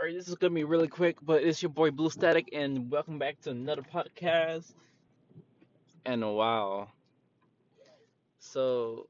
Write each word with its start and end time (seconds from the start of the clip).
Alright, 0.00 0.16
this 0.16 0.28
is 0.28 0.34
gonna 0.36 0.54
be 0.54 0.64
really 0.64 0.88
quick, 0.88 1.16
but 1.22 1.44
it's 1.44 1.62
your 1.62 1.70
boy 1.70 1.90
Blue 1.92 2.10
Static, 2.10 2.48
and 2.52 2.90
welcome 2.90 3.18
back 3.18 3.40
to 3.42 3.50
another 3.50 3.82
podcast. 3.82 4.72
And 6.04 6.22
wow, 6.36 6.88
so 8.40 9.08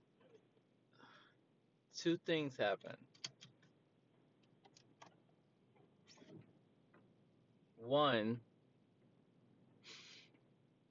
two 1.96 2.16
things 2.26 2.56
happened. 2.56 2.96
One, 7.78 8.40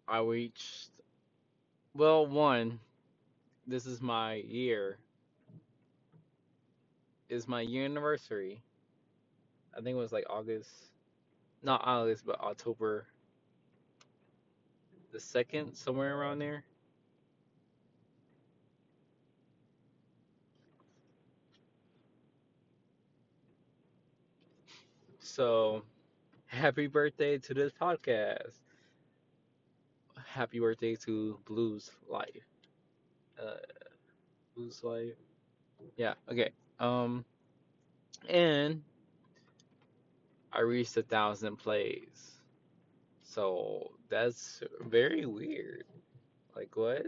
I 0.09 0.19
reached. 0.19 0.89
Well, 1.93 2.25
one, 2.25 2.79
this 3.67 3.85
is 3.85 4.01
my 4.01 4.35
year. 4.35 4.97
Is 7.29 7.47
my 7.47 7.61
year 7.61 7.85
anniversary. 7.85 8.61
I 9.79 9.81
think 9.81 9.95
it 9.95 9.99
was 9.99 10.11
like 10.11 10.25
August, 10.29 10.69
not 11.63 11.81
August, 11.85 12.25
but 12.25 12.41
October 12.41 13.05
the 15.13 15.19
second, 15.21 15.73
somewhere 15.73 16.17
around 16.19 16.39
there. 16.39 16.63
So, 25.19 25.83
happy 26.47 26.87
birthday 26.87 27.37
to 27.37 27.53
this 27.53 27.71
podcast. 27.71 28.51
Happy 30.25 30.59
birthday 30.59 30.95
to 30.97 31.39
Blues 31.45 31.91
Life. 32.09 32.27
Uh, 33.41 33.55
Blues 34.55 34.83
Life. 34.83 35.15
Yeah. 35.95 36.15
Okay. 36.29 36.49
Um, 36.79 37.23
and 38.27 38.81
I 40.53 40.61
reached 40.61 40.97
a 40.97 41.03
thousand 41.03 41.57
plays. 41.57 42.41
So 43.23 43.91
that's 44.09 44.63
very 44.81 45.25
weird. 45.25 45.85
Like 46.55 46.75
what? 46.75 47.07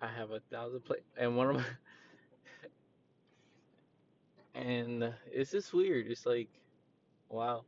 I 0.00 0.06
have 0.08 0.30
a 0.30 0.40
thousand 0.40 0.80
play, 0.84 0.98
and 1.16 1.36
one 1.36 1.48
of 1.50 1.56
my, 1.56 1.64
and 4.54 5.12
it's 5.32 5.50
just 5.52 5.72
weird. 5.72 6.06
It's 6.06 6.26
like, 6.26 6.48
wow. 7.30 7.64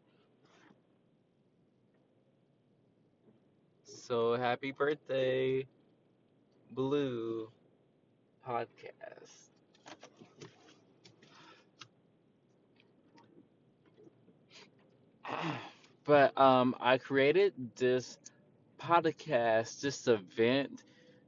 So 3.85 4.35
happy 4.37 4.71
birthday, 4.71 5.67
Blue 6.71 7.51
Podcast. 8.49 9.51
But 16.05 16.39
um, 16.41 16.75
I 16.81 16.97
created 16.97 17.53
this 17.77 18.17
podcast, 18.81 19.83
this 19.83 20.09
event 20.09 20.83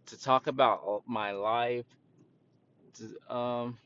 to 0.07 0.19
talk 0.19 0.47
about 0.47 1.03
my 1.07 1.33
life, 1.33 1.85
to, 2.95 3.35
um, 3.35 3.79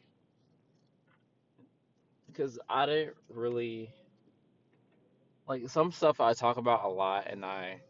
because 2.28 2.60
I 2.68 2.86
didn't 2.86 3.16
really 3.28 3.90
like 5.48 5.68
some 5.68 5.90
stuff 5.90 6.20
I 6.20 6.34
talk 6.34 6.58
about 6.58 6.84
a 6.84 6.88
lot, 6.88 7.27
and 7.28 7.44
I 7.44 7.80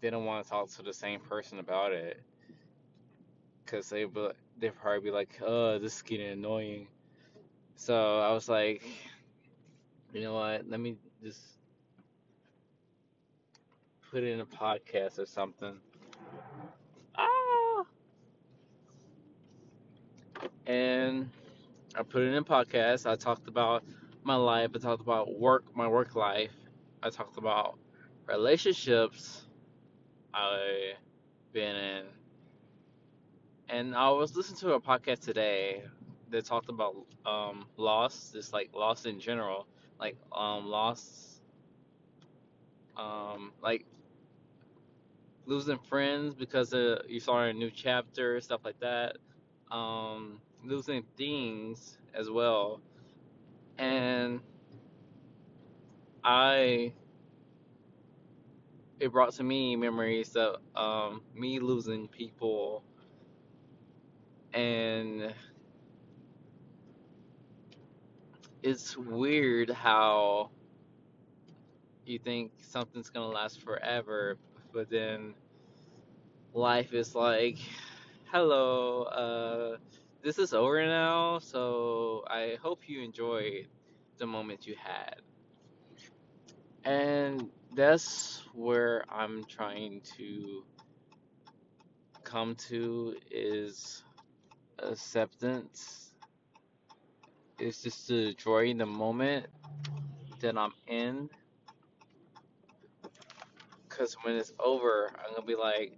didn't 0.00 0.24
want 0.24 0.44
to 0.44 0.50
talk 0.50 0.70
to 0.70 0.82
the 0.82 0.92
same 0.92 1.18
person 1.18 1.58
about 1.58 1.90
it, 1.90 2.20
because 3.66 3.90
they 3.90 4.04
be 4.04 4.28
they 4.58 4.70
probably 4.70 5.00
be 5.00 5.10
like, 5.10 5.40
"Oh, 5.44 5.78
this 5.78 5.96
is 5.96 6.02
getting 6.02 6.28
annoying." 6.28 6.88
So 7.76 8.20
I 8.20 8.32
was 8.32 8.48
like, 8.48 8.82
you 10.12 10.22
know 10.22 10.34
what? 10.34 10.68
Let 10.68 10.80
me 10.80 10.96
just 11.22 11.40
put 14.10 14.22
it 14.22 14.32
in 14.32 14.40
a 14.40 14.46
podcast 14.46 15.18
or 15.18 15.26
something. 15.26 15.76
Ah, 17.16 17.84
and 20.66 21.30
I 21.96 22.02
put 22.02 22.22
it 22.22 22.28
in 22.28 22.36
a 22.36 22.44
podcast. 22.44 23.10
I 23.10 23.16
talked 23.16 23.48
about 23.48 23.84
my 24.24 24.36
life. 24.36 24.70
I 24.74 24.78
talked 24.78 25.02
about 25.02 25.38
work, 25.38 25.64
my 25.76 25.88
work 25.88 26.14
life. 26.16 26.52
I 27.02 27.10
talked 27.10 27.38
about 27.38 27.78
relationships 28.26 29.46
I've 30.34 30.96
been 31.52 31.76
in. 31.76 32.04
And 33.68 33.94
I 33.94 34.10
was 34.10 34.36
listening 34.36 34.58
to 34.60 34.74
a 34.74 34.80
podcast 34.80 35.20
today 35.20 35.84
that 36.30 36.44
talked 36.44 36.68
about 36.68 36.96
um 37.24 37.66
loss, 37.76 38.32
just 38.32 38.52
like 38.52 38.70
loss 38.74 39.06
in 39.06 39.20
general, 39.20 39.66
like 39.98 40.16
um 40.32 40.66
loss, 40.66 41.40
um 42.96 43.52
like 43.62 43.84
losing 45.46 45.78
friends 45.78 46.34
because 46.34 46.72
uh, 46.74 47.02
you 47.08 47.20
saw 47.20 47.42
a 47.44 47.52
new 47.52 47.70
chapter, 47.70 48.40
stuff 48.40 48.60
like 48.64 48.78
that. 48.80 49.16
Um, 49.70 50.40
losing 50.64 51.04
things 51.16 51.98
as 52.14 52.30
well, 52.30 52.80
and 53.78 54.40
I 56.24 56.92
it 59.00 59.12
brought 59.12 59.32
to 59.32 59.42
me 59.44 59.76
memories 59.76 60.36
of 60.36 60.56
um 60.76 61.22
me 61.34 61.58
losing 61.58 62.08
people 62.08 62.82
and 64.56 65.34
it's 68.62 68.96
weird 68.96 69.70
how 69.70 70.50
you 72.06 72.18
think 72.18 72.52
something's 72.62 73.10
gonna 73.10 73.28
last 73.28 73.62
forever, 73.62 74.38
but 74.72 74.88
then 74.88 75.34
life 76.54 76.94
is 76.94 77.14
like, 77.14 77.58
hello, 78.32 79.02
uh, 79.04 79.76
this 80.22 80.38
is 80.38 80.54
over 80.54 80.84
now, 80.86 81.38
so 81.38 82.24
I 82.28 82.56
hope 82.62 82.88
you 82.88 83.02
enjoyed 83.02 83.68
the 84.18 84.26
moment 84.26 84.66
you 84.66 84.74
had. 84.82 85.20
And 86.84 87.50
that's 87.74 88.42
where 88.54 89.04
I'm 89.10 89.44
trying 89.44 90.00
to 90.16 90.64
come 92.24 92.54
to 92.56 93.14
is 93.30 94.02
acceptance. 94.78 96.12
is 97.58 97.82
just 97.82 98.08
to 98.08 98.28
enjoy 98.30 98.74
the 98.74 98.86
moment 98.86 99.46
that 100.40 100.56
I'm 100.58 100.72
in. 100.86 101.30
Because 103.88 104.14
when 104.22 104.36
it's 104.36 104.52
over, 104.58 105.10
I'm 105.18 105.32
going 105.32 105.42
to 105.42 105.46
be 105.46 105.56
like, 105.56 105.92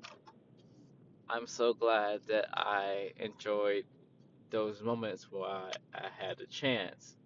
I'm 1.29 1.47
so 1.47 1.75
glad 1.75 2.21
that 2.29 2.47
I 2.55 3.11
enjoyed 3.19 3.85
those 4.51 4.83
moments 4.83 5.31
where 5.31 5.45
I, 5.45 5.73
I 5.95 6.09
had 6.19 6.41
a 6.41 6.47
chance. 6.47 7.17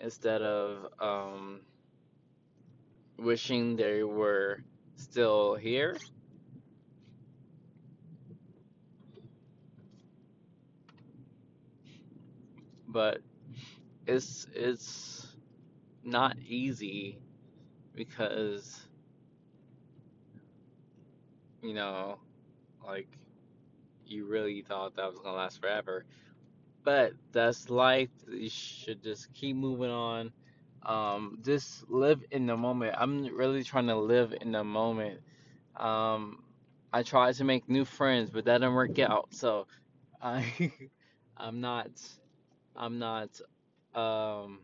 Instead 0.00 0.42
of 0.42 0.92
um, 1.00 1.60
wishing 3.18 3.76
they 3.76 4.02
were 4.02 4.62
still 4.96 5.56
here. 5.56 5.96
But 12.88 13.22
it's 14.06 14.46
it's 14.54 15.36
not 16.04 16.36
easy 16.46 17.18
because 17.94 18.88
you 21.62 21.74
know 21.74 22.18
like 22.86 23.08
you 24.06 24.26
really 24.26 24.62
thought 24.62 24.96
that 24.96 25.06
was 25.10 25.18
gonna 25.18 25.36
last 25.36 25.60
forever. 25.60 26.04
But 26.84 27.12
that's 27.32 27.70
life. 27.70 28.10
You 28.28 28.48
should 28.50 29.02
just 29.02 29.32
keep 29.34 29.56
moving 29.56 29.90
on. 29.90 30.32
Um 30.84 31.38
just 31.44 31.88
live 31.90 32.22
in 32.30 32.46
the 32.46 32.56
moment. 32.56 32.94
I'm 32.98 33.24
really 33.34 33.64
trying 33.64 33.86
to 33.88 33.96
live 33.96 34.34
in 34.40 34.52
the 34.52 34.64
moment. 34.64 35.20
Um 35.76 36.42
i 36.92 37.02
tried 37.02 37.34
to 37.34 37.44
make 37.44 37.68
new 37.68 37.84
friends 37.84 38.30
but 38.30 38.44
that 38.46 38.58
didn't 38.58 38.74
work 38.74 38.98
out. 38.98 39.28
So 39.34 39.66
i 40.22 40.72
i'm 41.36 41.60
not 41.60 41.90
i'm 42.78 42.98
not 42.98 43.40
um 43.94 44.60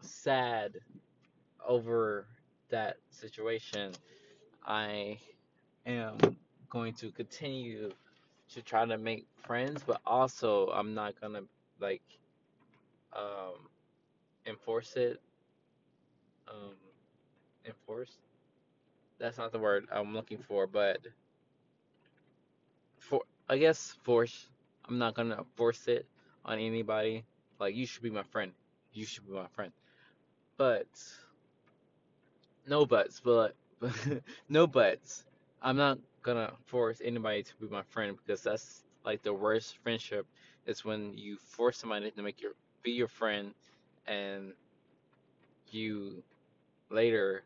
sad 0.00 0.78
over 1.66 2.26
that 2.70 2.96
situation 3.10 3.92
I 4.66 5.18
am 5.86 6.18
going 6.70 6.92
to 6.94 7.10
continue 7.10 7.90
to 8.54 8.62
try 8.62 8.84
to 8.84 8.98
make 8.98 9.26
friends, 9.44 9.82
but 9.86 10.00
also 10.06 10.68
I'm 10.68 10.94
not 10.94 11.18
gonna 11.20 11.42
like 11.80 12.02
um, 13.14 13.68
enforce 14.46 14.96
it. 14.96 15.20
Um, 16.48 16.74
enforce? 17.66 18.18
That's 19.18 19.38
not 19.38 19.52
the 19.52 19.58
word 19.58 19.86
I'm 19.92 20.14
looking 20.14 20.38
for, 20.38 20.66
but 20.66 20.98
for 22.98 23.22
I 23.48 23.58
guess 23.58 23.96
force. 24.02 24.48
I'm 24.88 24.98
not 24.98 25.14
gonna 25.14 25.44
force 25.56 25.86
it 25.88 26.06
on 26.44 26.58
anybody. 26.58 27.24
Like 27.60 27.74
you 27.74 27.86
should 27.86 28.02
be 28.02 28.10
my 28.10 28.22
friend. 28.22 28.52
You 28.92 29.04
should 29.04 29.26
be 29.26 29.34
my 29.34 29.48
friend. 29.48 29.72
But 30.56 30.86
no 32.66 32.86
buts. 32.86 33.20
But 33.20 33.54
no 34.48 34.66
buts. 34.66 35.24
I'm 35.62 35.76
not 35.76 35.98
gonna 36.22 36.52
force 36.66 37.00
anybody 37.04 37.42
to 37.42 37.54
be 37.60 37.68
my 37.68 37.82
friend 37.90 38.16
because 38.16 38.42
that's 38.42 38.84
like 39.04 39.22
the 39.22 39.34
worst 39.34 39.76
friendship. 39.82 40.26
Is 40.66 40.84
when 40.84 41.16
you 41.16 41.38
force 41.38 41.78
somebody 41.78 42.10
to 42.10 42.22
make 42.22 42.40
your 42.42 42.52
be 42.82 42.92
your 42.92 43.08
friend, 43.08 43.54
and 44.06 44.52
you 45.70 46.22
later 46.90 47.42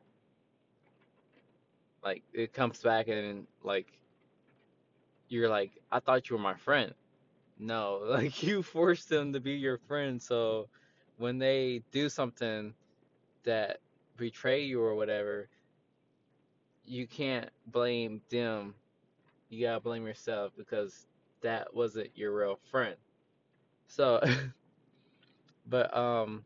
like 2.04 2.22
it 2.32 2.52
comes 2.52 2.80
back 2.80 3.08
and 3.08 3.46
like 3.64 3.86
you're 5.28 5.48
like 5.48 5.70
I 5.90 6.00
thought 6.00 6.28
you 6.30 6.36
were 6.36 6.42
my 6.42 6.54
friend 6.54 6.94
No, 7.62 8.00
like 8.06 8.42
you 8.42 8.62
force 8.62 9.06
them 9.06 9.32
to 9.34 9.40
be 9.40 9.52
your 9.52 9.78
friend, 9.78 10.20
so 10.22 10.68
when 11.18 11.38
they 11.38 11.82
do 11.92 12.08
something 12.08 12.74
that 13.44 13.78
betray 14.16 14.64
you 14.64 14.82
or 14.82 14.94
whatever, 14.96 15.48
you 16.84 17.06
can't 17.06 17.50
blame 17.66 18.22
them. 18.30 18.74
You 19.48 19.66
gotta 19.66 19.80
blame 19.80 20.06
yourself 20.06 20.52
because 20.56 21.06
that 21.42 21.74
wasn't 21.74 22.16
your 22.16 22.34
real 22.36 22.58
friend. 22.70 22.96
So, 23.88 24.20
but 25.66 25.94
um, 25.96 26.44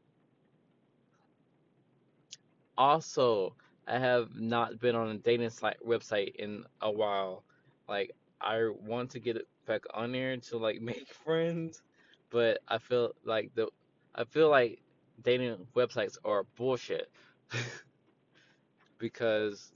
also 2.79 3.55
I 3.87 3.99
have 3.99 4.35
not 4.37 4.79
been 4.81 4.97
on 4.97 5.09
a 5.09 5.19
dating 5.19 5.51
site 5.51 5.79
website 5.87 6.35
in 6.37 6.65
a 6.83 6.91
while. 6.91 7.45
Like 7.89 8.13
I 8.41 8.69
want 8.81 9.11
to 9.13 9.21
get 9.21 9.37
it 9.37 9.47
back 9.67 9.83
on 9.95 10.13
there 10.13 10.37
to 10.37 10.59
like 10.59 10.81
make 10.93 11.09
friends, 11.09 11.83
but 12.31 12.61
I 12.69 12.79
feel 12.79 13.13
like 13.25 13.55
the 13.55 13.69
I 14.15 14.25
feel 14.25 14.51
like 14.51 14.81
dating 15.23 15.67
websites 15.75 16.19
are 16.25 16.45
bullshit 16.57 17.11
because 18.99 19.73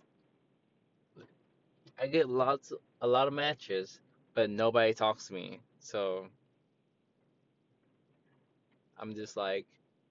I 2.01 2.07
get 2.07 2.29
lots 2.29 2.73
a 3.01 3.07
lot 3.07 3.29
of 3.29 3.35
matches, 3.35 4.01
but 4.35 4.51
nobody 4.51 4.95
talks 4.95 5.29
to 5.29 5.35
me. 5.35 5.61
So 5.81 6.29
I'm 8.99 9.15
just 9.15 9.37
like 9.37 9.67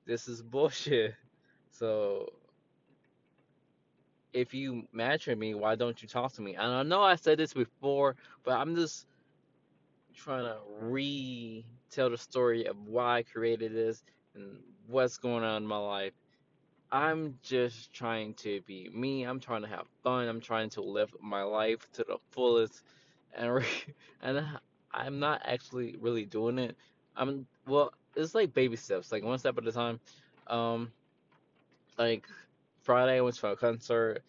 this 0.06 0.28
is 0.28 0.42
bullshit. 0.42 1.16
So 1.72 2.34
if 4.34 4.54
you 4.54 4.88
match 4.92 5.28
with 5.28 5.38
me, 5.38 5.56
why 5.56 5.76
don't 5.76 6.02
you 6.02 6.08
talk 6.08 6.34
to 6.34 6.42
me? 6.42 6.56
And 6.56 6.68
I 6.72 6.84
know 6.84 7.02
I 7.02 7.16
said 7.16 7.38
this 7.40 7.54
before, 7.54 8.16
but 8.44 8.54
I'm 8.54 8.76
just 8.76 9.06
trying 10.24 10.46
to 10.46 10.58
retell 10.80 12.10
the 12.10 12.18
story 12.18 12.66
of 12.66 12.76
why 12.88 13.20
I 13.20 13.24
created 13.24 13.74
this 13.74 14.04
and 14.36 14.60
what's 14.88 15.18
going 15.18 15.44
on 15.44 15.64
in 15.64 15.68
my 15.68 15.78
life. 15.78 16.14
I'm 16.92 17.36
just 17.44 17.94
trying 17.94 18.34
to 18.36 18.62
be 18.62 18.90
me. 18.94 19.24
I'm 19.24 19.40
trying 19.40 19.62
to 19.62 19.68
have 19.68 19.86
fun. 20.04 20.28
I'm 20.28 20.42
trying 20.42 20.70
to 20.72 20.82
live 20.82 21.10
my 21.22 21.44
life 21.44 21.88
to 21.94 22.04
the 22.08 22.18
fullest, 22.32 22.82
and 23.36 23.54
re- 23.56 23.66
and 24.22 24.46
I'm 24.92 25.20
not 25.20 25.42
actually 25.46 25.96
really 26.00 26.26
doing 26.26 26.58
it. 26.60 26.76
I'm 27.16 27.46
well, 27.68 27.94
it's 28.16 28.34
like 28.36 28.54
baby 28.54 28.76
steps, 28.76 29.12
like 29.12 29.24
one 29.24 29.38
step 29.40 29.58
at 29.58 29.68
a 29.68 29.72
time. 29.72 30.00
Um, 30.48 30.92
like 31.98 32.28
Friday 32.84 33.18
I 33.18 33.22
went 33.22 33.36
to 33.36 33.48
a 33.48 33.56
concert. 33.56 34.24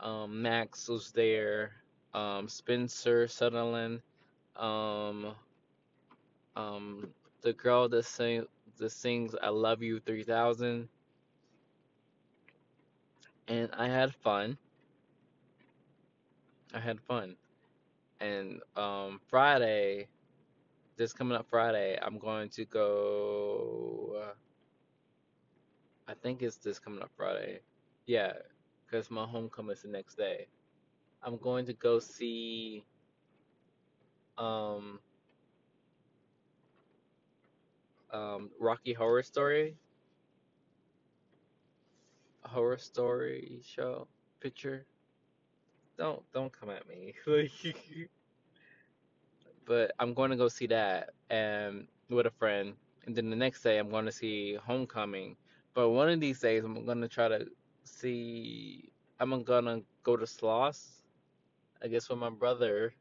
Um, 0.00 0.42
Max 0.42 0.88
was 0.88 1.12
there. 1.12 1.72
Um, 2.12 2.48
Spencer 2.48 3.26
Sutherland. 3.26 4.02
Um, 4.56 5.34
um, 6.56 7.12
the 7.42 7.52
girl 7.52 7.88
that 7.88 8.04
sing 8.04 8.46
that 8.78 8.90
sings 8.90 9.34
"I 9.40 9.48
Love 9.48 9.82
You 9.82 10.00
3000," 10.00 10.88
and 13.48 13.70
I 13.72 13.88
had 13.88 14.14
fun. 14.14 14.58
I 16.74 16.80
had 16.80 17.00
fun. 17.00 17.36
And 18.20 18.60
um, 18.76 19.20
Friday, 19.28 20.08
this 20.96 21.12
coming 21.12 21.36
up 21.36 21.46
Friday, 21.48 21.98
I'm 22.00 22.18
going 22.18 22.48
to 22.50 22.64
go. 22.64 24.16
Uh, 24.22 24.34
I 26.08 26.14
think 26.14 26.42
it's 26.42 26.56
this 26.56 26.78
coming 26.78 27.02
up 27.02 27.10
Friday. 27.16 27.60
Yeah, 28.06 28.32
because 28.86 29.10
my 29.10 29.26
homecoming 29.26 29.72
is 29.72 29.82
the 29.82 29.88
next 29.88 30.16
day. 30.16 30.46
I'm 31.22 31.36
going 31.38 31.66
to 31.66 31.72
go 31.74 31.98
see 31.98 32.84
um, 34.38 34.98
um, 38.12 38.50
Rocky 38.60 38.92
Horror 38.92 39.22
Story, 39.22 39.76
Horror 42.44 42.78
Story 42.78 43.60
show 43.64 44.06
picture. 44.40 44.86
Don't 45.98 46.22
don't 46.32 46.52
come 46.52 46.70
at 46.70 46.86
me. 46.88 47.14
But 49.64 49.92
I'm 49.98 50.12
going 50.14 50.30
to 50.30 50.36
go 50.36 50.48
see 50.48 50.66
that 50.66 51.10
and 51.30 51.86
with 52.10 52.26
a 52.26 52.30
friend, 52.30 52.74
and 53.06 53.14
then 53.14 53.30
the 53.30 53.36
next 53.36 53.62
day 53.62 53.78
I'm 53.78 53.90
going 53.90 54.06
to 54.06 54.12
see 54.12 54.56
Homecoming. 54.56 55.36
But 55.74 55.90
one 55.90 56.08
of 56.08 56.20
these 56.20 56.40
days 56.40 56.64
I'm 56.64 56.84
going 56.84 57.00
to 57.00 57.08
try 57.08 57.28
to 57.28 57.46
see. 57.84 58.90
I'm 59.20 59.44
gonna 59.44 59.82
go 60.02 60.16
to 60.16 60.24
Sloss, 60.26 61.02
I 61.82 61.88
guess, 61.88 62.08
with 62.08 62.18
my 62.18 62.30
brother. 62.30 62.94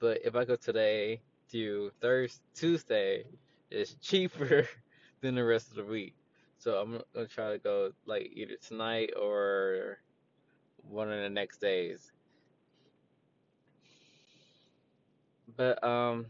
But 0.00 0.20
if 0.24 0.34
I 0.34 0.46
go 0.46 0.56
today 0.56 1.20
to 1.52 1.92
Thursday, 2.00 2.40
Tuesday, 2.54 3.24
it's 3.70 3.94
cheaper 4.00 4.66
than 5.20 5.34
the 5.34 5.44
rest 5.44 5.68
of 5.68 5.76
the 5.76 5.84
week. 5.84 6.14
So 6.58 6.78
I'm 6.78 7.02
gonna 7.14 7.26
try 7.26 7.52
to 7.52 7.58
go 7.58 7.92
like 8.06 8.30
either 8.34 8.56
tonight 8.66 9.10
or 9.20 9.98
one 10.88 11.12
of 11.12 11.20
the 11.20 11.28
next 11.28 11.60
days. 11.60 12.12
But 15.56 15.82
um, 15.84 16.26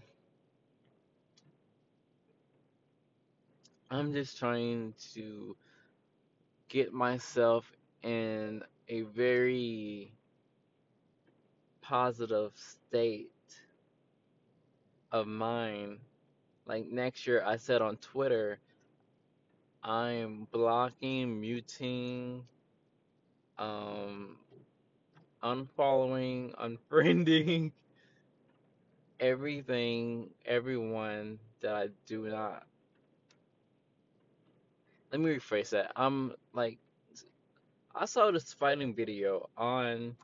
I'm 3.91 4.13
just 4.13 4.39
trying 4.39 4.95
to 5.15 5.57
get 6.69 6.93
myself 6.93 7.71
in 8.03 8.63
a 8.89 9.03
very 9.03 10.13
positive 11.83 12.53
state 12.57 13.31
of 15.13 15.27
mine, 15.27 15.99
Like 16.67 16.87
next 16.87 17.27
year, 17.27 17.43
I 17.45 17.57
said 17.57 17.83
on 17.83 17.97
Twitter, 17.99 18.59
I'm 19.83 20.47
blocking, 20.53 21.41
muting, 21.41 22.45
um, 23.59 24.37
unfollowing, 25.43 26.55
unfriending 26.61 27.73
everything, 29.21 30.31
everyone 30.45 31.39
that 31.61 31.75
I 31.75 31.89
do 32.07 32.29
not. 32.29 32.65
Let 35.13 35.21
me 35.21 35.31
rephrase 35.37 35.71
that. 35.71 35.93
I'm 35.97 36.33
like, 36.53 36.79
I 37.95 38.07
saw 38.07 38.31
this 38.31 38.53
fighting 38.53 38.95
video 38.95 39.49
on 39.57 40.17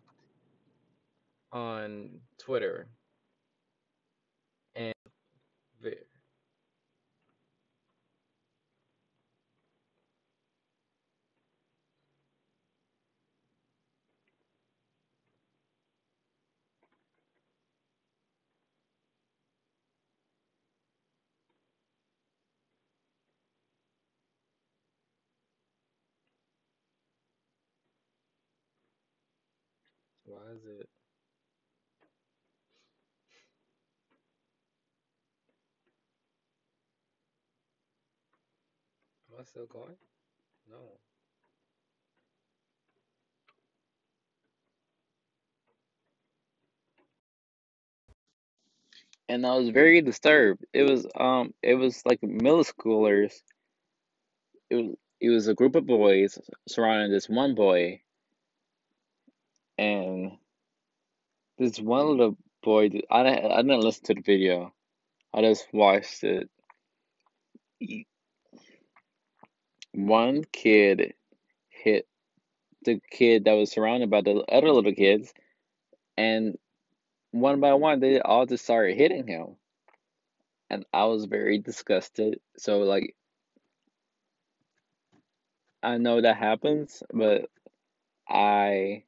on 1.52 2.20
Twitter, 2.38 2.86
why 30.24 30.38
is 30.54 30.64
it? 30.80 30.88
Still 39.46 39.66
going? 39.66 39.96
No. 40.70 40.78
And 49.28 49.46
I 49.46 49.56
was 49.56 49.70
very 49.70 50.02
disturbed. 50.02 50.64
It 50.72 50.84
was 50.84 51.06
um, 51.18 51.54
it 51.62 51.74
was 51.76 52.02
like 52.06 52.22
middle 52.22 52.64
schoolers. 52.64 53.32
It 54.70 54.76
was 54.76 54.96
it 55.20 55.30
was 55.30 55.48
a 55.48 55.54
group 55.54 55.76
of 55.76 55.86
boys 55.86 56.38
surrounding 56.68 57.12
this 57.12 57.28
one 57.28 57.54
boy, 57.54 58.02
and 59.78 60.32
This 61.58 61.78
one 61.78 62.08
little 62.08 62.36
boy, 62.62 62.90
I 63.10 63.22
didn't, 63.22 63.52
I 63.52 63.62
didn't 63.62 63.80
listen 63.80 64.04
to 64.06 64.14
the 64.14 64.22
video. 64.22 64.74
I 65.34 65.42
just 65.42 65.68
watched 65.72 66.24
it. 66.24 66.50
One 69.96 70.44
kid 70.44 71.14
hit 71.70 72.06
the 72.84 73.00
kid 73.10 73.44
that 73.46 73.54
was 73.54 73.72
surrounded 73.72 74.10
by 74.10 74.20
the 74.20 74.44
other 74.52 74.70
little 74.70 74.92
kids, 74.92 75.32
and 76.18 76.58
one 77.30 77.60
by 77.60 77.72
one, 77.72 78.00
they 78.00 78.20
all 78.20 78.44
just 78.44 78.64
started 78.64 78.98
hitting 78.98 79.26
him. 79.26 79.56
And 80.68 80.84
I 80.92 81.06
was 81.06 81.24
very 81.24 81.58
disgusted. 81.58 82.40
So, 82.58 82.80
like, 82.80 83.16
I 85.82 85.96
know 85.96 86.20
that 86.20 86.36
happens, 86.36 87.02
but 87.10 87.48
I 88.28 89.04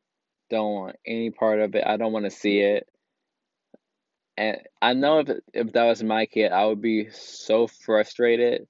don't 0.49 0.73
want 0.73 0.97
any 1.07 1.30
part 1.30 1.61
of 1.61 1.75
it. 1.75 1.85
I 1.87 1.99
don't 1.99 2.14
want 2.14 2.25
to 2.25 2.30
see 2.30 2.61
it. 2.61 2.88
And 4.38 4.57
I 4.80 4.95
know 4.95 5.18
if 5.18 5.28
if 5.52 5.73
that 5.75 5.85
was 5.85 6.02
my 6.02 6.25
kid, 6.25 6.50
I 6.50 6.64
would 6.64 6.80
be 6.80 7.11
so 7.11 7.66
frustrated. 7.66 8.66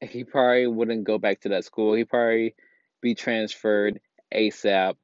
He 0.00 0.24
probably 0.24 0.66
wouldn't 0.66 1.04
go 1.04 1.18
back 1.18 1.40
to 1.40 1.50
that 1.50 1.64
school. 1.64 1.94
He 1.94 2.04
probably 2.04 2.54
be 3.00 3.14
transferred 3.14 4.00
ASAP. 4.32 4.94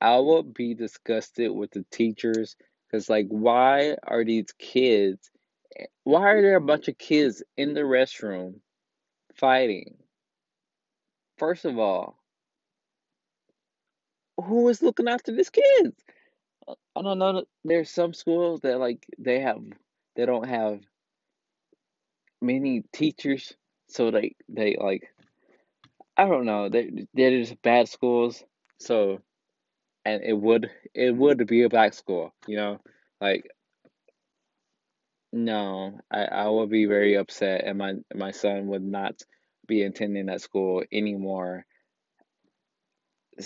I 0.00 0.18
would 0.18 0.54
be 0.54 0.74
disgusted 0.74 1.50
with 1.50 1.70
the 1.72 1.84
teachers 1.90 2.56
because, 2.86 3.08
like, 3.08 3.26
why 3.28 3.96
are 4.02 4.24
these 4.24 4.52
kids? 4.58 5.30
Why 6.04 6.30
are 6.32 6.42
there 6.42 6.56
a 6.56 6.60
bunch 6.60 6.88
of 6.88 6.98
kids 6.98 7.42
in 7.56 7.74
the 7.74 7.80
restroom 7.80 8.60
fighting? 9.34 9.96
First 11.38 11.64
of 11.64 11.78
all, 11.78 12.16
who 14.36 14.68
is 14.68 14.82
looking 14.82 15.08
after 15.08 15.34
these 15.34 15.50
kids? 15.50 15.96
I 16.68 17.02
don't 17.02 17.18
know. 17.18 17.44
There's 17.64 17.90
some 17.90 18.14
schools 18.14 18.60
that 18.60 18.78
like 18.78 19.04
they 19.18 19.40
have 19.40 19.62
they 20.16 20.26
don't 20.26 20.48
have 20.48 20.80
many 22.40 22.84
teachers, 22.92 23.52
so 23.88 24.10
they 24.10 24.34
they 24.48 24.76
like 24.80 25.08
I 26.16 26.26
don't 26.26 26.46
know. 26.46 26.68
They 26.68 27.06
they're 27.14 27.40
just 27.40 27.60
bad 27.62 27.88
schools. 27.88 28.42
So 28.78 29.20
and 30.04 30.22
it 30.22 30.34
would 30.34 30.70
it 30.94 31.16
would 31.16 31.46
be 31.46 31.62
a 31.62 31.68
black 31.68 31.94
school, 31.94 32.34
you 32.46 32.56
know, 32.56 32.80
like 33.20 33.50
no, 35.32 35.98
I 36.12 36.24
I 36.24 36.48
would 36.48 36.70
be 36.70 36.86
very 36.86 37.16
upset, 37.16 37.64
and 37.64 37.78
my 37.78 37.94
my 38.14 38.30
son 38.30 38.68
would 38.68 38.82
not 38.84 39.20
be 39.66 39.82
attending 39.82 40.26
that 40.26 40.40
school 40.40 40.82
anymore. 40.92 41.66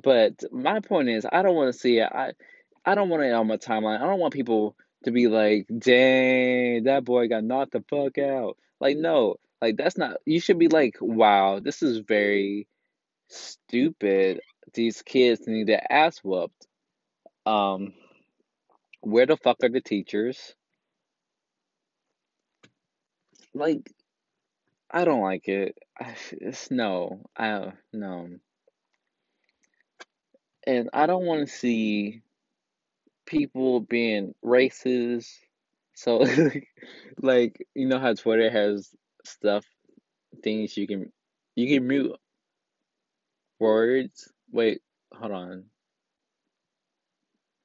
But 0.00 0.44
my 0.52 0.78
point 0.78 1.08
is, 1.08 1.26
I 1.30 1.42
don't 1.42 1.56
want 1.56 1.72
to 1.72 1.78
see 1.78 1.98
it. 1.98 2.08
I 2.12 2.30
I 2.84 2.94
don't 2.94 3.08
want 3.08 3.24
it 3.24 3.32
on 3.32 3.48
my 3.48 3.56
timeline. 3.56 4.00
I 4.00 4.06
don't 4.06 4.20
want 4.20 4.32
people 4.32 4.76
to 5.04 5.10
be 5.12 5.28
like, 5.28 5.66
"Dang, 5.68 6.84
that 6.84 7.04
boy 7.04 7.28
got 7.28 7.44
knocked 7.44 7.72
the 7.72 7.82
fuck 7.88 8.18
out." 8.18 8.58
Like, 8.80 8.96
no, 8.96 9.36
like 9.62 9.76
that's 9.76 9.98
not. 9.98 10.18
You 10.26 10.40
should 10.40 10.58
be 10.58 10.68
like, 10.68 10.96
"Wow, 11.00 11.60
this 11.60 11.82
is 11.82 11.98
very 11.98 12.68
stupid. 13.28 14.40
These 14.74 15.02
kids 15.02 15.46
need 15.46 15.68
their 15.68 15.86
ass 15.90 16.18
whooped." 16.18 16.66
Um, 17.46 17.94
where 19.00 19.26
the 19.26 19.36
fuck 19.36 19.58
are 19.62 19.68
the 19.68 19.80
teachers? 19.80 20.54
Like, 23.54 23.92
I 24.90 25.04
don't 25.04 25.22
like 25.22 25.48
it. 25.48 25.78
It's 26.32 26.70
no, 26.70 27.26
I 27.36 27.72
no, 27.92 28.28
and 30.66 30.90
I 30.92 31.06
don't 31.06 31.24
want 31.24 31.46
to 31.48 31.52
see 31.52 32.22
people 33.28 33.80
being 33.80 34.34
racist. 34.44 35.28
So, 35.94 36.24
like, 37.22 37.64
you 37.74 37.86
know 37.86 37.98
how 37.98 38.14
Twitter 38.14 38.50
has 38.50 38.88
stuff, 39.24 39.64
things 40.42 40.76
you 40.76 40.86
can, 40.86 41.12
you 41.54 41.76
can 41.76 41.86
mute 41.86 42.16
words. 43.58 44.32
Wait, 44.50 44.80
hold 45.12 45.32
on. 45.32 45.64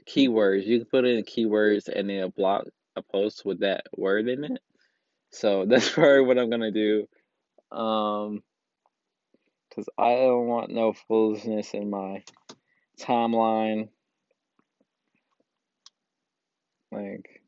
Keywords. 0.07 0.65
You 0.65 0.79
can 0.79 0.87
put 0.87 1.05
in 1.05 1.23
keywords 1.23 1.87
and 1.87 2.09
then 2.09 2.29
block 2.35 2.65
a 2.95 3.01
post 3.01 3.45
with 3.45 3.61
that 3.61 3.85
word 3.95 4.27
in 4.27 4.43
it. 4.43 4.61
So 5.31 5.65
that's 5.67 5.89
probably 5.89 6.21
what 6.21 6.37
I'm 6.37 6.49
gonna 6.49 6.71
do. 6.71 7.07
Um, 7.71 8.43
cause 9.73 9.87
I 9.97 10.15
don't 10.15 10.47
want 10.47 10.71
no 10.71 10.93
foolishness 10.93 11.73
in 11.73 11.89
my 11.89 12.23
timeline. 12.99 13.89
Like, 16.93 17.41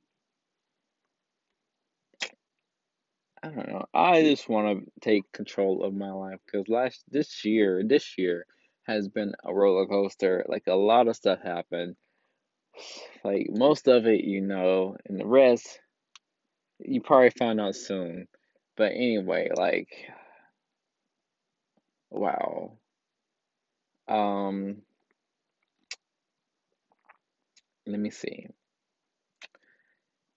I 3.43 3.49
don't 3.49 3.69
know. 3.69 3.85
I 3.93 4.23
just 4.23 4.49
want 4.49 4.85
to 4.85 4.91
take 5.01 5.31
control 5.31 5.83
of 5.83 5.93
my 5.93 6.11
life 6.11 6.39
because 6.45 6.67
last 6.67 7.03
this 7.09 7.45
year, 7.45 7.83
this 7.85 8.17
year 8.17 8.45
has 8.83 9.07
been 9.07 9.33
a 9.43 9.53
roller 9.53 9.85
coaster. 9.85 10.45
Like 10.47 10.63
a 10.67 10.73
lot 10.75 11.07
of 11.07 11.15
stuff 11.15 11.39
happened. 11.43 11.95
Like 13.23 13.47
most 13.49 13.87
of 13.87 14.07
it, 14.07 14.23
you 14.23 14.41
know, 14.41 14.97
and 15.05 15.19
the 15.19 15.25
rest, 15.25 15.79
you 16.79 17.01
probably 17.01 17.31
find 17.31 17.61
out 17.61 17.75
soon. 17.75 18.27
But 18.77 18.91
anyway, 18.93 19.49
like, 19.55 19.89
wow. 22.09 22.77
Um, 24.07 24.81
let 27.87 27.99
me 27.99 28.09
see. 28.09 28.47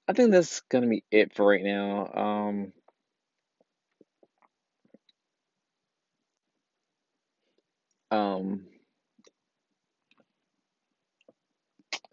I 0.09 0.13
think 0.13 0.33
that's 0.33 0.61
gonna 0.63 0.89
be 0.89 1.05
it 1.13 1.35
for 1.35 1.47
right 1.47 1.63
now. 1.63 2.13
Um, 2.13 2.73
um, 8.11 8.67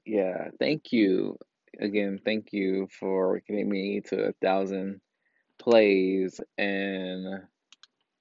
yeah, 0.06 0.50
thank 0.60 0.92
you 0.92 1.38
again. 1.80 2.20
Thank 2.24 2.54
you 2.54 2.88
for 3.00 3.42
getting 3.48 3.70
me 3.70 4.02
to 4.08 4.30
a 4.30 4.34
thousand 4.42 5.02
plays, 5.60 6.42
and 6.58 7.44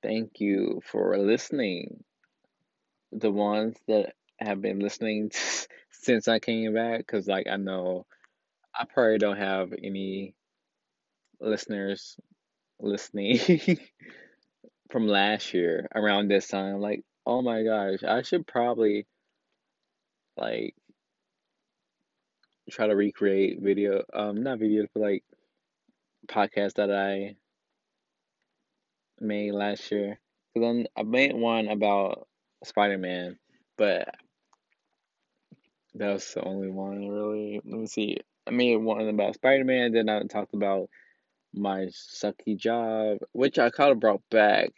thank 0.02 0.40
you 0.40 0.82
for 0.86 1.18
listening. 1.18 2.04
The 3.12 3.30
ones 3.30 3.78
that 3.88 4.14
have 4.38 4.60
been 4.60 4.78
listening 4.78 5.30
since 5.90 6.28
I 6.28 6.38
came 6.38 6.74
back, 6.74 6.98
because 6.98 7.26
like 7.26 7.46
I 7.46 7.56
know 7.56 8.06
I 8.76 8.84
probably 8.84 9.18
don't 9.18 9.36
have 9.36 9.72
any 9.82 10.34
listeners 11.40 12.16
listening 12.80 13.38
from 14.90 15.06
last 15.06 15.54
year 15.54 15.88
around 15.94 16.28
this 16.28 16.48
time. 16.48 16.80
Like, 16.80 17.04
oh 17.24 17.40
my 17.42 17.62
gosh, 17.62 18.02
I 18.02 18.22
should 18.22 18.46
probably 18.46 19.06
like 20.36 20.74
try 22.70 22.88
to 22.88 22.96
recreate 22.96 23.60
video, 23.60 24.02
um, 24.12 24.42
not 24.42 24.58
videos, 24.58 24.88
but 24.92 25.02
like 25.02 25.24
podcasts 26.26 26.74
that 26.74 26.90
I 26.90 27.36
made 29.20 29.52
last 29.52 29.90
year. 29.92 30.18
Cause 30.56 30.86
I 30.96 31.02
made 31.02 31.34
one 31.34 31.68
about 31.68 32.26
Spider 32.64 32.98
Man, 32.98 33.38
but 33.76 34.08
that 35.94 36.12
was 36.12 36.32
the 36.34 36.44
only 36.44 36.70
one 36.70 37.08
really. 37.08 37.60
Let 37.64 37.80
me 37.80 37.86
see. 37.86 38.18
I 38.46 38.50
made 38.50 38.76
one 38.76 39.08
about 39.08 39.34
Spider 39.34 39.64
Man. 39.64 39.92
Then 39.92 40.08
I 40.08 40.22
talked 40.24 40.54
about 40.54 40.88
my 41.54 41.88
sucky 41.92 42.56
job, 42.56 43.18
which 43.32 43.58
I 43.58 43.70
kind 43.70 43.92
of 43.92 44.00
brought 44.00 44.22
back 44.30 44.70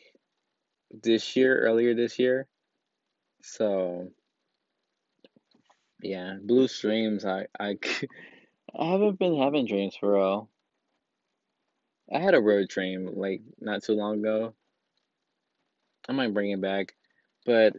this 1.02 1.36
year, 1.36 1.58
earlier 1.58 1.94
this 1.94 2.18
year. 2.18 2.46
So 3.42 4.10
yeah, 6.00 6.36
blue 6.42 6.68
streams. 6.68 7.24
I 7.24 7.46
I 7.58 7.78
I 8.78 8.84
haven't 8.90 9.18
been 9.18 9.38
having 9.38 9.66
dreams 9.66 9.96
for 9.96 10.14
real. 10.14 10.50
I 12.12 12.18
had 12.20 12.34
a 12.34 12.40
road 12.40 12.68
dream 12.68 13.10
like 13.14 13.42
not 13.60 13.82
too 13.82 13.94
long 13.94 14.20
ago. 14.20 14.54
I 16.08 16.12
might 16.12 16.34
bring 16.34 16.52
it 16.52 16.60
back, 16.60 16.94
but 17.44 17.74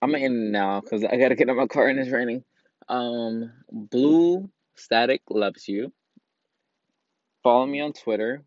I'm 0.00 0.14
it 0.14 0.30
now 0.30 0.80
because 0.80 1.04
I 1.04 1.16
gotta 1.16 1.34
get 1.34 1.48
in 1.48 1.56
my 1.56 1.66
car 1.66 1.88
and 1.88 1.98
it's 1.98 2.10
raining. 2.10 2.44
Um, 2.88 3.52
Blue 3.70 4.50
Static 4.74 5.22
loves 5.30 5.68
you. 5.68 5.92
Follow 7.42 7.66
me 7.66 7.80
on 7.80 7.92
Twitter, 7.92 8.42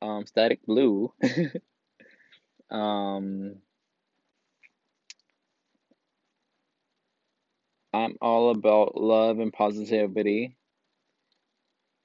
um, 0.00 0.26
Static 0.26 0.64
Blue. 0.66 1.12
um, 2.70 3.56
I'm 7.92 8.16
all 8.20 8.50
about 8.50 8.96
love 8.96 9.38
and 9.38 9.52
positivity, 9.52 10.56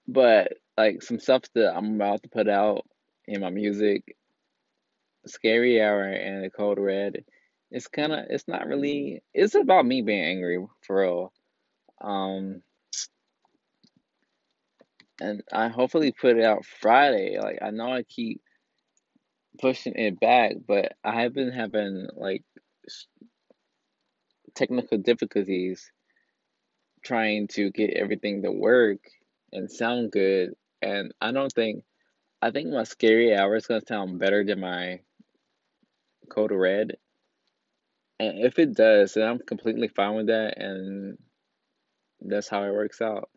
but 0.08 0.54
like 0.78 1.02
some 1.02 1.20
stuff 1.20 1.44
that 1.56 1.76
I'm 1.76 1.96
about 1.96 2.24
to 2.24 2.30
put 2.30 2.50
out 2.50 2.86
in 3.26 3.42
my 3.42 3.50
music, 3.50 4.16
Scary 5.26 5.82
Hour 5.82 6.04
and 6.04 6.44
the 6.44 6.50
Code 6.50 6.80
Red 6.80 7.24
it's 7.72 7.88
kind 7.88 8.14
of 8.14 8.26
it's 8.30 8.48
not 8.48 8.68
really 8.68 9.22
it's 9.34 9.56
about 9.56 9.86
me 9.86 10.02
being 10.02 10.24
angry 10.24 10.66
for 10.82 11.02
real. 11.02 11.34
Um, 12.02 12.62
and 15.20 15.42
I 15.52 15.70
hopefully 15.70 16.12
put 16.12 16.38
it 16.38 16.44
out 16.44 16.66
Friday. 16.66 17.40
Like 17.40 17.60
I 17.62 17.72
know 17.72 17.92
I 17.92 18.04
keep 18.04 18.42
pushing 19.60 19.94
it 19.96 20.20
back, 20.20 20.54
but 20.68 20.94
I 21.04 21.22
have 21.22 21.34
been 21.34 21.52
having 21.52 22.08
like 22.16 22.44
technical 24.56 24.98
difficulties 24.98 25.92
trying 27.04 27.48
to 27.48 27.72
get 27.72 27.92
everything 27.92 28.44
to 28.44 28.52
work 28.52 29.00
and 29.52 29.72
sound 29.72 30.12
good. 30.12 30.54
And 30.82 31.14
I 31.22 31.32
don't 31.32 31.52
think 31.52 31.84
I 32.42 32.52
think 32.52 32.70
my 32.70 32.84
scary 32.84 33.36
hour 33.36 33.56
is 33.56 33.66
gonna 33.66 33.82
sound 33.88 34.20
better 34.20 34.44
than 34.44 34.60
my 34.60 35.00
code 36.30 36.52
red. 36.52 36.98
And 38.20 38.40
if 38.44 38.60
it 38.60 38.76
does, 38.76 39.14
then 39.14 39.28
I'm 39.28 39.40
completely 39.40 39.88
fine 39.88 40.16
with 40.16 40.28
that 40.28 40.58
and 40.58 41.18
that's 42.22 42.48
how 42.48 42.64
it 42.64 42.74
works 42.74 43.02
out. 43.02 43.30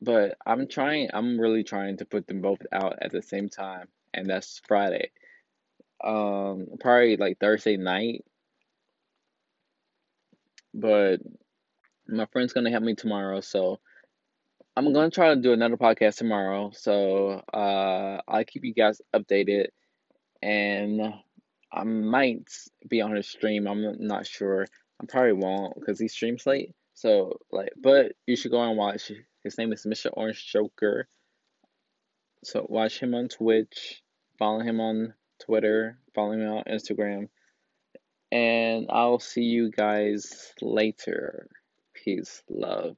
But 0.00 0.36
I'm 0.44 0.68
trying 0.68 1.10
I'm 1.12 1.40
really 1.40 1.64
trying 1.64 1.98
to 1.98 2.04
put 2.04 2.26
them 2.26 2.40
both 2.40 2.60
out 2.72 2.98
at 3.00 3.12
the 3.12 3.22
same 3.22 3.48
time 3.48 3.88
and 4.12 4.28
that's 4.28 4.60
Friday. 4.66 5.10
Um 6.02 6.66
probably 6.80 7.16
like 7.16 7.38
Thursday 7.38 7.76
night, 7.76 8.24
but 10.74 11.20
my 12.08 12.26
friend's 12.32 12.52
gonna 12.52 12.70
help 12.70 12.82
me 12.82 12.94
tomorrow, 12.94 13.40
so 13.40 13.78
I'm 14.76 14.92
gonna 14.92 15.10
try 15.10 15.34
to 15.34 15.40
do 15.40 15.52
another 15.52 15.76
podcast 15.76 16.16
tomorrow. 16.16 16.72
So 16.74 17.42
uh 17.54 18.20
I'll 18.26 18.44
keep 18.44 18.64
you 18.64 18.74
guys 18.74 19.00
updated 19.14 19.66
and 20.42 21.00
I 21.72 21.84
might 21.84 22.50
be 22.88 23.00
on 23.00 23.14
his 23.14 23.28
stream. 23.28 23.66
I'm 23.66 23.96
not 23.98 24.26
sure. 24.26 24.66
I 25.00 25.06
probably 25.06 25.32
won't 25.32 25.74
because 25.78 25.98
he 25.98 26.08
streams 26.08 26.46
late. 26.46 26.74
So 26.94 27.38
like, 27.50 27.72
but 27.80 28.12
you 28.26 28.36
should 28.36 28.50
go 28.50 28.62
and 28.62 28.76
watch. 28.76 29.10
His 29.44 29.58
name 29.58 29.72
is 29.72 29.86
Mr. 29.86 30.10
Orange 30.12 30.46
Joker. 30.46 31.08
So 32.44 32.66
watch 32.68 32.98
him 33.00 33.14
on 33.14 33.28
Twitch, 33.28 34.02
follow 34.38 34.60
him 34.60 34.80
on 34.80 35.14
Twitter, 35.40 35.98
follow 36.14 36.32
him 36.32 36.48
on 36.48 36.64
Instagram, 36.64 37.28
and 38.32 38.86
I'll 38.90 39.20
see 39.20 39.42
you 39.42 39.70
guys 39.70 40.52
later. 40.60 41.48
Peace, 41.94 42.42
love. 42.50 42.96